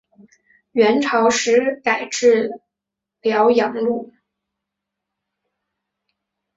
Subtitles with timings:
[0.71, 2.59] 元朝时改置
[3.21, 4.11] 辽阳路。